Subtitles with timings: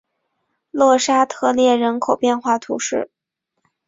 [0.71, 3.11] 勒沙特列人口变化图示